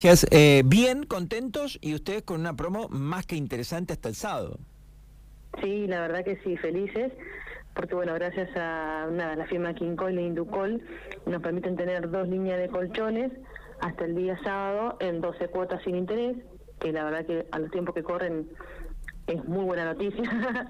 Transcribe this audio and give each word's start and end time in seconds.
Eh, 0.00 0.62
bien, 0.64 1.02
contentos 1.06 1.76
y 1.82 1.92
ustedes 1.92 2.22
con 2.22 2.38
una 2.38 2.54
promo 2.54 2.88
más 2.88 3.26
que 3.26 3.34
interesante 3.34 3.92
hasta 3.92 4.08
el 4.08 4.14
sábado. 4.14 4.60
Sí, 5.60 5.88
la 5.88 6.02
verdad 6.02 6.24
que 6.24 6.38
sí, 6.44 6.56
felices, 6.56 7.12
porque 7.74 7.96
bueno, 7.96 8.14
gracias 8.14 8.48
a 8.56 9.08
nada, 9.10 9.34
la 9.34 9.46
firma 9.46 9.74
Quincol 9.74 10.16
e 10.16 10.22
Inducol 10.22 10.80
nos 11.26 11.42
permiten 11.42 11.74
tener 11.74 12.08
dos 12.10 12.28
líneas 12.28 12.60
de 12.60 12.68
colchones 12.68 13.32
hasta 13.80 14.04
el 14.04 14.14
día 14.14 14.38
sábado 14.44 14.98
en 15.00 15.20
12 15.20 15.48
cuotas 15.48 15.82
sin 15.82 15.96
interés, 15.96 16.36
que 16.78 16.92
la 16.92 17.02
verdad 17.02 17.26
que 17.26 17.48
a 17.50 17.58
los 17.58 17.72
tiempos 17.72 17.92
que 17.92 18.04
corren 18.04 18.48
es 19.26 19.44
muy 19.46 19.64
buena 19.64 19.84
noticia. 19.84 20.22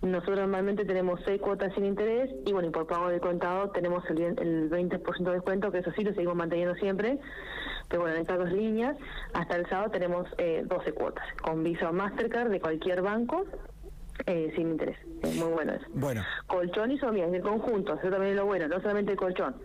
Nosotros 0.00 0.38
normalmente 0.38 0.84
tenemos 0.84 1.20
seis 1.24 1.40
cuotas 1.40 1.74
sin 1.74 1.84
interés 1.84 2.30
y 2.46 2.52
bueno, 2.52 2.68
y 2.68 2.70
por 2.70 2.86
pago 2.86 3.08
de 3.08 3.20
contado 3.20 3.70
tenemos 3.70 4.04
el, 4.10 4.20
el 4.20 4.70
20% 4.70 5.24
de 5.24 5.32
descuento, 5.32 5.72
que 5.72 5.78
eso 5.78 5.90
sí 5.96 6.04
lo 6.04 6.12
seguimos 6.12 6.36
manteniendo 6.36 6.74
siempre 6.76 7.18
que 7.88 7.96
bueno, 7.96 8.14
en 8.14 8.22
estas 8.22 8.38
dos 8.38 8.52
líneas, 8.52 8.96
hasta 9.32 9.56
el 9.56 9.66
sábado 9.68 9.90
tenemos 9.90 10.26
eh, 10.38 10.62
12 10.66 10.92
cuotas, 10.92 11.24
con 11.42 11.62
Visa 11.62 11.88
o 11.88 11.92
Mastercard 11.92 12.50
de 12.50 12.60
cualquier 12.60 13.02
banco, 13.02 13.46
eh, 14.26 14.52
sin 14.54 14.70
interés. 14.72 14.98
Es 15.22 15.36
muy 15.36 15.52
bueno 15.52 15.72
eso. 15.74 15.86
Bueno. 15.94 16.22
Colchón 16.46 16.92
y 16.92 16.98
somía, 16.98 17.24
el 17.24 17.42
conjunto, 17.42 17.94
eso 17.94 18.10
también 18.10 18.32
es 18.32 18.36
lo 18.36 18.46
bueno, 18.46 18.68
no 18.68 18.80
solamente 18.80 19.12
el 19.12 19.18
colchón, 19.18 19.56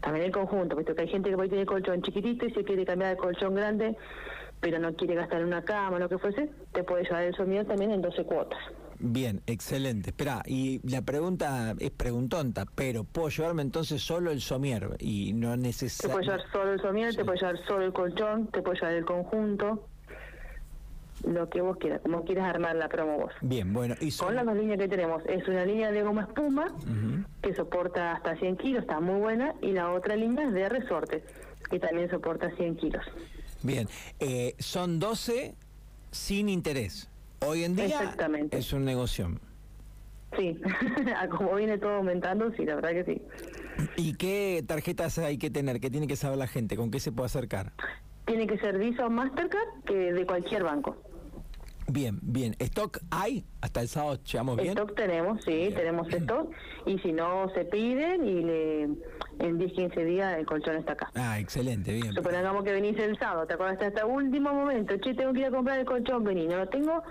también 0.00 0.26
el 0.26 0.32
conjunto, 0.32 0.74
puesto 0.74 0.94
que 0.94 1.02
hay 1.02 1.08
gente 1.08 1.30
que 1.30 1.36
puede 1.36 1.48
tener 1.48 1.66
colchón 1.66 2.02
chiquitito 2.02 2.46
y 2.46 2.52
se 2.52 2.64
quiere 2.64 2.84
cambiar 2.84 3.16
de 3.16 3.16
colchón 3.16 3.54
grande, 3.54 3.96
pero 4.60 4.78
no 4.78 4.94
quiere 4.94 5.14
gastar 5.14 5.40
en 5.40 5.46
una 5.46 5.62
cama, 5.62 5.96
o 5.96 5.98
lo 5.98 6.08
que 6.08 6.18
fuese, 6.18 6.50
te 6.72 6.84
puede 6.84 7.04
llevar 7.04 7.22
el 7.22 7.34
somía 7.34 7.64
también 7.64 7.92
en 7.92 8.02
12 8.02 8.24
cuotas. 8.24 8.58
Bien, 9.02 9.40
excelente. 9.46 10.10
Espera, 10.10 10.42
y 10.46 10.86
la 10.86 11.00
pregunta 11.00 11.74
es 11.78 11.90
preguntonta, 11.90 12.66
pero 12.74 13.04
¿puedo 13.04 13.30
llevarme 13.30 13.62
entonces 13.62 14.02
solo 14.02 14.30
el 14.30 14.42
somier 14.42 14.96
y 14.98 15.32
no 15.32 15.56
necesariamente... 15.56 16.02
Te 16.02 16.08
puedo 16.08 16.38
llevar 16.38 16.52
solo 16.52 16.72
el 16.74 16.80
somier, 16.80 17.16
te 17.16 17.24
puedo 17.24 17.38
llevar 17.38 17.66
solo 17.66 17.84
el 17.86 17.92
colchón, 17.94 18.46
te 18.48 18.60
puedo 18.60 18.74
llevar 18.74 18.92
el 18.92 19.04
conjunto, 19.06 19.88
lo 21.26 21.48
que 21.48 21.62
vos 21.62 21.78
quieras, 21.78 22.02
como 22.02 22.24
quieras 22.24 22.44
armar 22.46 22.76
la 22.76 22.88
promo 22.88 23.16
vos. 23.16 23.32
Bien, 23.40 23.72
bueno, 23.72 23.94
y 24.00 24.10
son... 24.10 24.28
Con 24.28 24.36
las 24.36 24.44
dos 24.44 24.56
líneas 24.56 24.78
que 24.78 24.88
tenemos, 24.88 25.22
es 25.26 25.48
una 25.48 25.64
línea 25.64 25.90
de 25.90 26.02
goma 26.02 26.22
espuma, 26.22 26.74
que 27.42 27.54
soporta 27.54 28.12
hasta 28.12 28.36
100 28.36 28.56
kilos, 28.58 28.82
está 28.82 29.00
muy 29.00 29.18
buena, 29.18 29.54
y 29.62 29.72
la 29.72 29.92
otra 29.92 30.14
línea 30.14 30.44
es 30.44 30.52
de 30.52 30.68
resorte, 30.68 31.24
que 31.70 31.78
también 31.78 32.10
soporta 32.10 32.50
100 32.54 32.76
kilos. 32.76 33.04
Bien, 33.62 33.88
eh, 34.18 34.54
son 34.58 34.98
12 34.98 35.54
sin 36.10 36.50
interés. 36.50 37.08
Hoy 37.46 37.64
en 37.64 37.74
día 37.74 38.14
es 38.50 38.72
un 38.72 38.84
negocio. 38.84 39.30
Sí, 40.38 40.60
como 41.30 41.54
viene 41.54 41.78
todo 41.78 41.96
aumentando, 41.96 42.52
sí, 42.52 42.64
la 42.64 42.76
verdad 42.76 42.90
que 42.90 43.04
sí. 43.04 43.22
¿Y 43.96 44.14
qué 44.14 44.62
tarjetas 44.66 45.18
hay 45.18 45.38
que 45.38 45.50
tener? 45.50 45.80
¿Qué 45.80 45.90
tiene 45.90 46.06
que 46.06 46.16
saber 46.16 46.38
la 46.38 46.46
gente? 46.46 46.76
¿Con 46.76 46.90
qué 46.90 47.00
se 47.00 47.12
puede 47.12 47.26
acercar? 47.26 47.72
Tiene 48.26 48.46
que 48.46 48.58
ser 48.58 48.78
Visa 48.78 49.06
o 49.06 49.10
Mastercard 49.10 49.82
que 49.86 50.12
de 50.12 50.26
cualquier 50.26 50.64
banco. 50.64 50.96
Bien, 51.92 52.18
bien. 52.22 52.54
¿Stock 52.60 52.98
hay? 53.10 53.44
¿Hasta 53.60 53.80
el 53.80 53.88
sábado 53.88 54.18
llegamos 54.22 54.56
bien? 54.56 54.70
Stock 54.70 54.94
tenemos, 54.94 55.42
sí, 55.44 55.70
tenemos 55.74 56.08
stock. 56.08 56.50
Y 56.86 56.98
si 56.98 57.12
no, 57.12 57.48
se 57.50 57.64
piden 57.64 58.26
y 58.26 58.42
le 58.44 58.88
en 59.40 59.58
10, 59.58 59.72
15 59.72 60.04
días 60.04 60.38
el 60.38 60.46
colchón 60.46 60.76
está 60.76 60.92
acá. 60.92 61.10
Ah, 61.14 61.40
excelente, 61.40 61.92
bien. 61.92 62.12
Supongamos 62.12 62.62
que 62.62 62.72
venís 62.72 62.96
el 62.98 63.18
sábado, 63.18 63.46
te 63.46 63.54
acuerdas 63.54 63.80
hasta 63.82 64.02
el 64.02 64.06
último 64.06 64.52
momento, 64.52 64.96
che, 64.98 65.14
tengo 65.14 65.32
que 65.32 65.40
ir 65.40 65.46
a 65.46 65.50
comprar 65.50 65.78
el 65.78 65.86
colchón, 65.86 66.22
vení, 66.24 66.46
no 66.46 66.58
lo 66.58 66.68
tengo, 66.68 67.02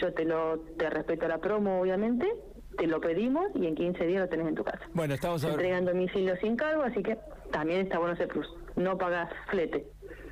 yo 0.00 0.12
te 0.12 0.24
lo 0.24 0.58
te 0.76 0.88
respeto 0.90 1.26
la 1.26 1.38
promo, 1.38 1.80
obviamente, 1.80 2.28
te 2.76 2.86
lo 2.86 3.00
pedimos 3.00 3.46
y 3.54 3.66
en 3.66 3.74
15 3.74 4.06
días 4.06 4.22
lo 4.22 4.28
tenés 4.28 4.48
en 4.48 4.54
tu 4.54 4.64
casa. 4.64 4.80
Bueno, 4.92 5.14
estamos 5.14 5.42
entregando 5.42 5.92
domicilio 5.92 6.36
sin 6.36 6.56
cargo, 6.56 6.82
así 6.82 7.02
que 7.02 7.18
también 7.50 7.80
está 7.80 7.98
bueno 7.98 8.14
ese 8.14 8.26
plus. 8.26 8.46
No 8.76 8.96
pagas 8.96 9.32
flete. 9.50 9.86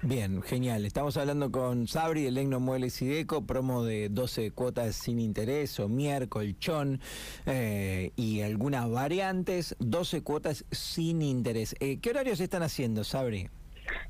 Bien, 0.08 0.40
genial. 0.40 0.86
Estamos 0.86 1.16
hablando 1.16 1.50
con 1.50 1.88
Sabri 1.88 2.22
del 2.22 2.34
Legno 2.34 2.60
Muebles 2.60 3.02
y 3.02 3.08
Deco, 3.08 3.44
promo 3.44 3.82
de 3.82 4.08
12 4.08 4.52
cuotas 4.52 4.94
sin 4.94 5.18
interés, 5.18 5.80
o 5.80 5.88
colchón 6.28 7.00
eh, 7.44 8.12
y 8.14 8.40
algunas 8.42 8.88
variantes, 8.88 9.74
12 9.80 10.22
cuotas 10.22 10.64
sin 10.70 11.22
interés. 11.22 11.74
Eh, 11.80 11.98
¿Qué 12.00 12.10
horarios 12.10 12.38
están 12.38 12.62
haciendo, 12.62 13.02
Sabri? 13.02 13.48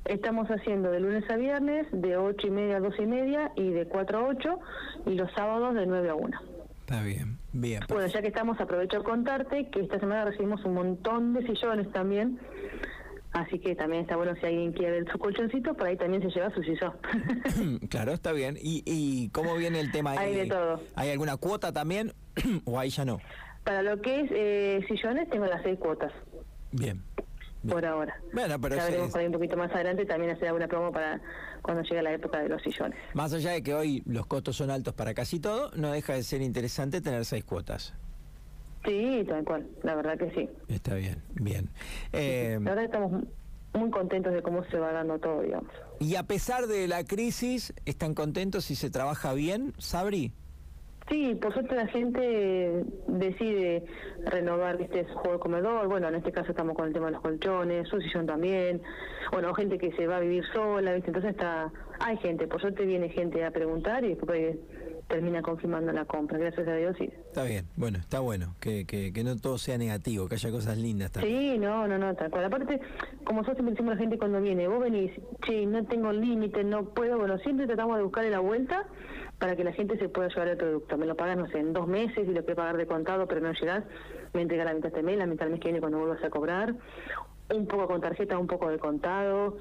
Estamos 0.05 0.49
haciendo 0.49 0.91
de 0.91 1.01
lunes 1.01 1.25
a 1.31 1.37
viernes, 1.37 1.87
de 1.91 2.19
8 2.19 2.47
y 2.47 2.51
media 2.51 2.77
a 2.77 2.81
12 2.81 3.03
y 3.03 3.07
media 3.07 3.53
y 3.57 3.71
de 3.71 3.87
4 3.87 4.19
a 4.19 4.29
8 4.29 4.59
y 5.07 5.15
los 5.15 5.33
sábados 5.33 5.75
de 5.77 5.87
9 5.87 6.11
a 6.11 6.15
1. 6.15 6.41
Está 6.81 7.03
bien, 7.03 7.39
bien. 7.55 7.81
Bueno, 7.89 8.07
ya 8.07 8.21
que 8.21 8.29
estamos, 8.29 8.61
aprovecho 8.61 8.99
a 8.99 9.03
contarte 9.03 9.71
que 9.71 9.81
esta 9.81 9.99
semana 9.99 10.27
recibimos 10.27 10.63
un 10.67 10.75
montón 10.75 11.33
de 11.33 11.47
sillones 11.47 11.91
también 11.91 12.39
Así 13.37 13.59
que 13.59 13.77
también 13.77 14.03
está 14.03 14.17
bueno 14.17 14.35
si 14.41 14.47
alguien 14.47 14.73
quiere 14.73 15.05
su 15.13 15.19
colchoncito, 15.19 15.75
por 15.75 15.87
ahí 15.87 15.97
también 15.99 16.23
se 16.23 16.31
lleva 16.31 16.49
su 16.55 16.63
sillón. 16.63 16.95
claro, 17.91 18.13
está 18.13 18.33
bien. 18.33 18.57
¿Y, 18.57 18.83
¿Y 18.87 19.29
cómo 19.29 19.55
viene 19.57 19.79
el 19.79 19.93
tema 19.93 20.13
ahí? 20.13 20.19
Hay 20.19 20.35
de 20.37 20.47
todo. 20.47 20.81
¿Hay 20.95 21.11
alguna 21.11 21.37
cuota 21.37 21.71
también 21.71 22.15
o 22.65 22.81
ahí 22.81 22.89
ya 22.89 23.05
no? 23.05 23.21
Para 23.63 23.83
lo 23.83 24.01
que 24.01 24.21
es 24.21 24.31
eh, 24.33 24.87
sillones 24.89 25.29
tengo 25.29 25.45
las 25.45 25.63
seis 25.63 25.79
cuotas. 25.79 26.13
Bien. 26.73 27.03
Por 27.69 27.85
ahora. 27.85 28.19
Bueno, 28.33 28.59
pero 28.59 28.77
ya 28.77 28.85
veremos 28.85 29.15
un 29.15 29.33
poquito 29.33 29.57
más 29.57 29.71
adelante 29.73 30.07
también 30.07 30.31
hacer 30.31 30.47
alguna 30.47 30.69
promo 30.69 30.93
para 30.93 31.21
cuando 31.61 31.83
llegue 31.83 32.01
la 32.01 32.13
época 32.13 32.41
de 32.41 32.49
los 32.49 32.63
sillones. 32.63 32.99
Más 33.13 33.35
allá 33.35 33.51
de 33.51 33.63
que 33.63 33.75
hoy 33.75 34.03
los 34.07 34.27
costos 34.27 34.57
son 34.57 34.71
altos 34.71 34.95
para 34.95 35.13
casi 35.13 35.41
todo, 35.41 35.73
no 35.75 35.91
deja 35.91 36.15
de 36.15 36.23
ser 36.23 36.41
interesante 36.41 37.03
tener 37.03 37.25
seis 37.27 37.45
cuotas. 37.45 37.93
Sí, 38.87 39.25
tal 39.29 39.45
cual, 39.45 39.67
la 39.83 39.95
verdad 39.95 40.17
que 40.17 40.31
sí. 40.31 40.49
Está 40.69 40.95
bien, 40.95 41.23
bien. 41.35 41.69
Eh, 42.13 42.59
la 42.63 42.71
verdad 42.71 42.85
estamos 42.85 43.25
muy 43.75 43.91
contentos 43.91 44.33
de 44.33 44.43
cómo 44.43 44.65
se 44.65 44.79
va 44.79 44.93
dando 44.93 45.19
todo, 45.19 45.43
digamos. 45.43 45.71
Y 45.99 46.15
a 46.15 46.23
pesar 46.23 46.67
de 46.67 46.87
la 46.89 47.05
crisis, 47.05 47.75
¿están 47.85 48.15
contentos 48.15 48.71
y 48.71 48.77
se 48.77 48.91
trabaja 48.91 49.35
bien, 49.35 49.73
Sabri? 49.79 50.33
Sí, 51.09 51.37
por 51.41 51.53
suerte 51.53 51.77
la 51.77 51.87
gente 51.87 52.85
decide 53.07 53.85
renovar 54.25 54.77
su 54.79 55.15
juego 55.15 55.33
de 55.35 55.39
comedor. 55.39 55.89
Bueno, 55.89 56.09
en 56.09 56.17
este 56.17 56.33
caso 56.33 56.51
estamos 56.51 56.75
con 56.75 56.89
el 56.89 56.93
tema 56.93 57.07
de 57.07 57.13
los 57.13 57.21
colchones, 57.21 57.89
su 57.89 58.01
sillón 58.01 58.27
también. 58.27 58.83
Bueno, 59.31 59.55
gente 59.55 59.79
que 59.79 59.93
se 59.93 60.09
va 60.09 60.17
a 60.17 60.21
vivir 60.21 60.45
sola, 60.53 60.95
¿viste? 60.95 61.11
Entonces 61.11 61.31
está, 61.33 61.71
hay 62.01 62.17
gente, 62.17 62.49
por 62.49 62.61
suerte 62.61 62.85
viene 62.85 63.09
gente 63.09 63.45
a 63.45 63.53
preguntar 63.53 64.05
y 64.05 64.15
después 64.15 64.57
termina 65.09 65.41
confirmando 65.43 65.93
la 65.93 66.05
compra, 66.05 66.39
gracias 66.39 66.67
a 66.67 66.75
Dios 66.75 66.97
sí. 66.99 67.05
Está 67.05 67.45
bien, 67.45 67.67
bueno, 67.77 67.99
está 67.99 68.21
bueno, 68.21 68.55
que, 68.61 68.87
que, 68.87 69.13
que 69.13 69.25
no 69.25 69.37
todo 69.37 69.59
sea 69.59 69.79
negativo, 69.79 70.29
que 70.29 70.35
haya 70.35 70.51
cosas 70.51 70.79
lindas 70.79 71.13
también. 71.13 71.53
Sí, 71.53 71.59
no, 71.59 71.87
no, 71.87 71.99
no, 71.99 72.15
tal 72.15 72.31
cual. 72.31 72.45
Aparte, 72.45 72.81
como 73.25 73.45
siempre 73.45 73.67
decimos 73.67 73.93
a 73.93 73.95
la 73.95 74.01
gente 74.01 74.19
cuando 74.19 74.41
viene, 74.41 74.67
vos 74.69 74.81
venís, 74.81 75.13
che, 75.45 75.65
no 75.67 75.85
tengo 75.85 76.13
límite, 76.13 76.65
no 76.65 76.85
puedo, 76.87 77.19
bueno, 77.19 77.39
siempre 77.39 77.67
tratamos 77.67 77.97
de 77.99 78.03
buscarle 78.03 78.31
la 78.31 78.41
vuelta 78.41 78.87
para 79.39 79.55
que 79.55 79.65
la 79.65 79.73
gente 79.73 79.99
se 79.99 80.09
pueda 80.09 80.29
llevar 80.29 80.49
el 80.49 80.57
producto. 80.57 80.97
Me 80.97 81.07
lo 81.07 81.15
pagas, 81.15 81.37
no 81.37 81.47
sé, 81.49 81.59
en 81.59 81.73
dos 81.73 81.87
meses 81.87 82.27
y 82.27 82.33
lo 82.33 82.45
que 82.45 82.55
pagar 82.55 82.77
de 82.77 82.87
contado, 82.87 83.27
pero 83.27 83.41
no 83.41 83.53
llegás, 83.53 83.85
me 84.33 84.43
entrega 84.43 84.65
la 84.65 84.75
mitad 84.75 84.89
este 84.89 85.03
mes, 85.03 85.19
la 85.19 85.27
mitad 85.27 85.45
del 85.45 85.53
mes 85.53 85.61
que 85.61 85.69
viene 85.69 85.81
cuando 85.81 85.99
vuelvas 85.99 86.25
a 86.25 86.31
cobrar, 86.31 86.75
un 87.55 87.67
poco 87.67 87.87
con 87.87 88.01
tarjeta, 88.01 88.39
un 88.39 88.47
poco 88.47 88.71
de 88.71 88.79
contado. 88.79 89.59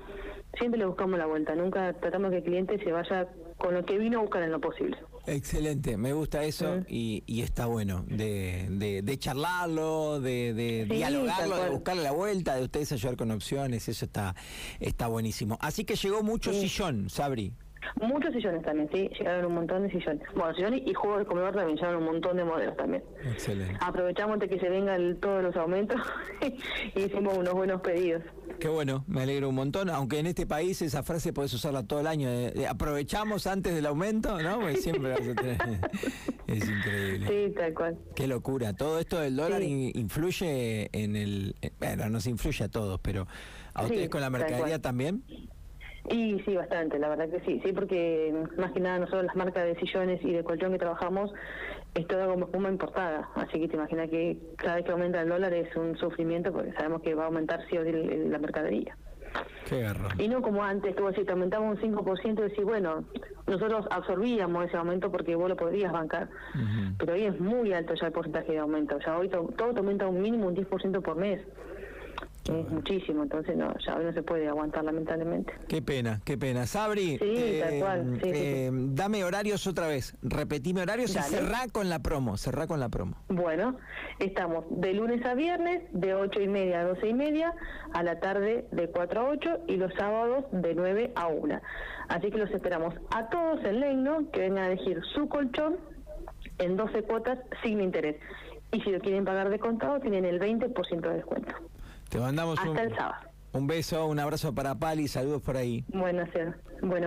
Siempre 0.58 0.80
le 0.80 0.86
buscamos 0.86 1.20
la 1.20 1.26
vuelta, 1.26 1.54
nunca 1.56 1.94
tratamos 1.94 2.32
que 2.32 2.38
el 2.38 2.44
cliente 2.44 2.80
se 2.80 2.92
vaya 2.92 3.28
con 3.58 3.74
lo 3.74 3.86
que 3.86 3.98
vino 3.98 4.20
a 4.20 4.22
buscar 4.22 4.44
en 4.44 4.52
lo 4.52 4.60
posible. 4.60 4.98
Excelente, 5.28 5.98
me 5.98 6.14
gusta 6.14 6.44
eso 6.44 6.84
y, 6.88 7.24
y, 7.26 7.42
está 7.42 7.66
bueno 7.66 8.06
de, 8.08 9.02
de, 9.04 9.18
charlarlo, 9.18 10.20
de, 10.20 10.54
de 10.54 10.86
dialogarlo, 10.86 11.58
de 11.58 11.70
buscarle 11.72 12.04
la 12.04 12.12
vuelta, 12.12 12.56
de 12.56 12.64
ustedes 12.64 12.92
ayudar 12.92 13.18
con 13.18 13.32
opciones, 13.32 13.88
eso 13.90 14.06
está, 14.06 14.36
está 14.80 15.08
buenísimo. 15.08 15.58
Así 15.62 15.84
que 15.84 15.96
llegó 15.96 16.22
mucho 16.22 16.54
sillón, 16.54 17.10
Sabri. 17.10 17.54
Muchos 18.02 18.34
sillones 18.34 18.64
también, 18.64 18.90
sí, 18.92 19.10
llegaron 19.18 19.46
un 19.46 19.56
montón 19.56 19.84
de 19.84 19.92
sillones. 19.92 20.22
Bueno, 20.36 20.54
sillones 20.56 20.82
y 20.86 20.94
juegos 20.94 21.20
de 21.20 21.26
comedor 21.26 21.56
también 21.56 21.78
llegaron 21.78 22.04
un 22.04 22.06
montón 22.06 22.38
de 22.38 22.44
modelos 22.44 22.78
también. 22.78 23.04
Excelente. 23.24 23.78
Aprovechamos 23.80 24.40
de 24.40 24.50
que 24.50 24.60
se 24.60 24.70
vengan 24.70 25.18
todos 25.18 25.44
los 25.44 25.56
aumentos 25.56 26.00
y 26.96 27.00
hicimos 27.02 27.38
unos 27.38 27.54
buenos 27.54 27.82
pedidos. 27.82 28.24
Qué 28.60 28.70
bueno, 28.70 29.04
me 29.08 29.22
alegro 29.22 29.50
un 29.50 29.56
montón, 29.56 29.90
aunque 29.90 30.20
en 30.20 30.28
este 30.28 30.46
país 30.46 30.82
esa 30.82 31.04
frase 31.04 31.34
podés 31.34 31.54
usarla 31.54 31.84
todo 31.84 32.00
el 32.00 32.08
año, 32.08 32.30
aprovechamos 32.70 33.48
antes 33.48 33.76
del 33.76 33.86
aumento, 33.86 34.42
¿no? 34.42 34.60
Porque 34.60 34.78
siempre 34.78 35.12
vas 35.12 35.28
a 35.28 35.36
tener... 35.36 35.58
es 36.48 36.70
increíble. 36.70 37.28
Sí, 37.28 37.54
tal 37.54 37.74
cual. 37.74 37.98
Qué 38.16 38.28
locura, 38.28 38.74
todo 38.74 39.00
esto 39.00 39.20
del 39.20 39.36
dólar 39.36 39.62
influye 39.62 40.90
en 40.94 41.16
el... 41.16 41.56
Bueno, 41.80 42.10
nos 42.10 42.28
influye 42.28 42.64
a 42.64 42.70
todos, 42.70 43.00
pero 43.02 43.28
¿a 43.74 43.84
ustedes 43.84 44.10
con 44.10 44.22
la 44.22 44.30
mercadería 44.30 44.82
también? 44.82 45.24
Y 46.10 46.40
sí, 46.46 46.56
bastante, 46.56 47.00
la 47.00 47.10
verdad 47.10 47.30
que 47.30 47.40
sí, 47.42 47.60
sí, 47.64 47.74
porque 47.74 48.34
más 48.58 48.72
que 48.72 48.80
nada 48.80 49.00
nosotros 49.00 49.26
las 49.26 49.36
marcas 49.36 49.66
de 49.66 49.76
sillones 49.76 50.24
y 50.24 50.34
de 50.34 50.44
colchón 50.44 50.72
que 50.72 50.78
trabajamos 50.78 51.34
es 51.96 52.06
todo 52.08 52.30
como 52.30 52.46
espuma 52.46 52.70
importada, 52.70 53.30
así 53.36 53.60
que 53.60 53.68
te 53.68 53.76
imaginas 53.76 54.10
que 54.10 54.38
cada 54.58 54.76
vez 54.76 54.86
que 54.86 54.92
aumenta 54.92 55.22
el 55.22 55.30
dólar 55.30 55.54
es 55.54 55.76
un 55.76 55.98
sufrimiento 55.98 56.52
porque 56.52 56.74
sabemos 56.74 57.02
que 57.02 57.16
va 57.16 57.24
a 57.24 57.26
aumentar 57.28 57.66
sí 57.70 57.78
o 57.78 57.84
sí 57.84 57.92
la 57.92 58.38
mercadería. 58.38 58.96
Qué 59.68 59.82
garra. 59.82 60.10
Y 60.20 60.28
no 60.28 60.42
como 60.42 60.64
antes, 60.64 60.96
tú 60.96 61.08
decís, 61.08 61.26
te 61.26 61.32
aumentamos 61.32 61.82
un 61.82 61.96
5% 61.96 62.40
y 62.40 62.50
decís, 62.50 62.64
bueno, 62.64 63.04
nosotros 63.48 63.86
absorbíamos 63.90 64.66
ese 64.66 64.78
aumento 64.78 65.12
porque 65.12 65.36
vos 65.36 65.50
lo 65.50 65.56
podrías 65.56 65.92
bancar, 65.92 66.30
pero 66.98 67.14
hoy 67.14 67.24
es 67.24 67.40
muy 67.40 67.74
alto 67.74 67.96
ya 67.96 68.08
el 68.08 68.14
porcentaje 68.14 68.52
de 68.52 68.60
aumento, 68.60 68.98
o 68.98 69.02
sea, 69.02 69.18
hoy 69.18 69.28
todo, 69.30 69.48
todo 69.58 69.74
te 69.74 69.80
aumenta 69.80 70.08
un 70.08 70.22
mínimo 70.22 70.48
un 70.48 70.56
10% 70.56 71.02
por 71.02 71.16
mes. 71.16 71.42
Es 72.54 72.70
muchísimo, 72.70 73.24
entonces 73.24 73.58
no, 73.58 73.74
ya 73.86 73.96
no 73.96 74.14
se 74.14 74.22
puede 74.22 74.48
aguantar 74.48 74.84
lamentablemente. 74.84 75.54
Qué 75.68 75.82
pena, 75.82 76.22
qué 76.24 76.38
pena. 76.38 76.68
Sabri, 76.68 77.18
Sí, 77.18 77.60
tal 77.62 77.80
cual, 77.80 78.20
sí, 78.24 78.30
sí, 78.30 78.32
eh, 78.34 78.70
dame 78.72 79.24
horarios 79.24 79.66
otra 79.68 79.88
vez, 79.88 80.16
repetime 80.22 80.82
horarios 80.82 81.12
y 81.12 81.16
Dale. 81.16 81.28
cerrá 81.28 81.68
con 81.72 81.90
la 81.90 82.00
promo, 82.00 82.38
cerrá 82.38 82.68
con 82.68 82.80
la 82.80 82.90
promo. 82.90 83.18
Bueno, 83.30 83.78
estamos 84.20 84.66
de 84.70 84.94
lunes 84.94 85.26
a 85.26 85.34
viernes 85.34 85.84
de 85.92 86.14
ocho 86.14 86.40
y 86.42 86.48
media 86.48 86.82
a 86.82 86.84
doce 86.86 87.08
y 87.08 87.14
media, 87.14 87.54
a 87.94 88.04
la 88.04 88.20
tarde 88.20 88.68
de 88.72 88.90
4 88.90 89.22
a 89.22 89.30
8 89.30 89.50
y 89.68 89.78
los 89.78 89.94
sábados 89.96 90.46
de 90.52 90.76
9 90.76 91.12
a 91.16 91.28
1. 91.28 91.62
Así 92.10 92.30
que 92.30 92.38
los 92.38 92.52
esperamos 92.52 92.94
a 93.10 93.30
todos 93.30 93.64
en 93.66 93.80
Leino 93.80 94.30
que 94.32 94.42
vengan 94.42 94.66
a 94.66 94.68
elegir 94.68 95.02
su 95.14 95.28
colchón 95.28 95.78
en 96.60 96.78
12 96.78 97.04
cuotas 97.04 97.40
sin 97.64 97.82
interés. 97.82 98.18
Y 98.72 98.82
si 98.82 98.92
lo 98.92 99.00
quieren 99.00 99.26
pagar 99.26 99.50
de 99.50 99.58
contado, 99.60 100.00
tienen 100.00 100.26
el 100.26 100.40
20% 100.40 101.02
de 101.02 101.14
descuento. 101.16 101.56
Te 102.10 102.20
mandamos 102.20 102.60
un, 102.62 102.70
Hasta 102.70 102.84
el 102.84 102.96
sábado. 102.96 103.30
un 103.54 103.68
beso, 103.68 104.06
un 104.08 104.20
abrazo 104.20 104.54
para 104.54 104.76
Pali, 104.76 105.08
saludos 105.08 105.42
por 105.42 105.58
ahí. 105.58 105.84
Bueno, 105.90 106.24
ser. 106.32 106.56
Bueno, 106.82 107.04